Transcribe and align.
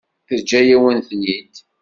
Teǧǧa-yawen-ten-id. 0.27 1.53